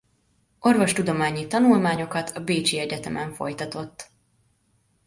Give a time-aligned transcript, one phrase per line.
[0.59, 4.09] Orvostudományi tanulmányokat a Bécsi Egyetemen folytatott.